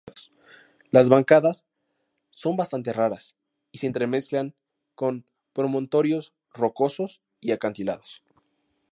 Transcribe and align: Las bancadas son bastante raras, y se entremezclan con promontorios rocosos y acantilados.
Las 0.89 1.09
bancadas 1.09 1.67
son 2.31 2.57
bastante 2.57 2.91
raras, 2.91 3.35
y 3.71 3.77
se 3.77 3.85
entremezclan 3.85 4.55
con 4.95 5.27
promontorios 5.53 6.33
rocosos 6.55 7.21
y 7.39 7.51
acantilados. 7.51 8.23